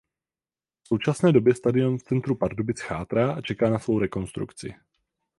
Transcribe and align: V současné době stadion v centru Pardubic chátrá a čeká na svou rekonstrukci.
V 0.83 0.87
současné 0.87 1.31
době 1.31 1.55
stadion 1.55 1.97
v 1.97 2.03
centru 2.03 2.35
Pardubic 2.35 2.81
chátrá 2.81 3.33
a 3.33 3.41
čeká 3.41 3.69
na 3.69 3.79
svou 3.79 3.99
rekonstrukci. 3.99 4.75